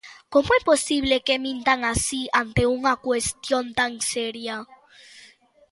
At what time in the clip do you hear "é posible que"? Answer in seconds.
0.59-1.41